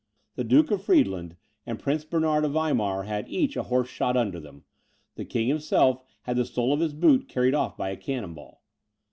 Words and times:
The 0.33 0.43
Duke 0.43 0.71
of 0.71 0.81
Friedland 0.81 1.35
and 1.63 1.77
Prince 1.77 2.05
Bernard 2.05 2.43
of 2.43 2.53
Weimar 2.53 3.03
had 3.03 3.29
each 3.29 3.55
a 3.55 3.61
horse 3.61 3.87
shot 3.87 4.17
under 4.17 4.39
them; 4.39 4.63
the 5.13 5.25
king 5.25 5.47
himself 5.47 6.01
had 6.23 6.37
the 6.37 6.45
sole 6.45 6.73
of 6.73 6.79
his 6.79 6.95
boot 6.95 7.27
carried 7.29 7.53
off 7.53 7.77
by 7.77 7.91
a 7.91 7.97
cannon 7.97 8.33
ball. 8.33 8.63